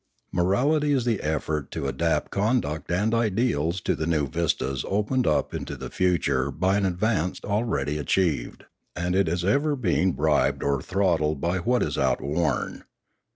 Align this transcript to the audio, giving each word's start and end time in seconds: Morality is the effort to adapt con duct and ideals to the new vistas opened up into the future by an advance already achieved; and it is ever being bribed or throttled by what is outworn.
Morality 0.31 0.93
is 0.93 1.05
the 1.05 1.21
effort 1.21 1.69
to 1.69 1.87
adapt 1.87 2.31
con 2.31 2.59
duct 2.59 2.89
and 2.91 3.13
ideals 3.13 3.79
to 3.79 3.95
the 3.95 4.07
new 4.07 4.25
vistas 4.27 4.83
opened 4.87 5.27
up 5.27 5.53
into 5.53 5.77
the 5.77 5.91
future 5.91 6.49
by 6.49 6.75
an 6.75 6.87
advance 6.87 7.39
already 7.43 7.99
achieved; 7.99 8.65
and 8.95 9.13
it 9.15 9.29
is 9.29 9.45
ever 9.45 9.75
being 9.75 10.13
bribed 10.13 10.63
or 10.63 10.81
throttled 10.81 11.39
by 11.39 11.59
what 11.59 11.83
is 11.83 11.99
outworn. 11.99 12.83